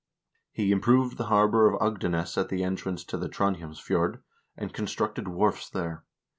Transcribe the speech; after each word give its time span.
1 0.55 0.65
He 0.65 0.71
improved 0.71 1.19
the 1.19 1.25
harbor 1.27 1.71
of 1.71 1.79
Agdenes 1.79 2.35
at 2.35 2.49
the 2.49 2.63
entrance 2.63 3.03
to 3.03 3.17
the 3.19 3.29
Trondhjemsfjord, 3.29 4.19
and 4.57 4.73
constructed 4.73 5.27
wharfs 5.27 5.69
there. 5.69 6.05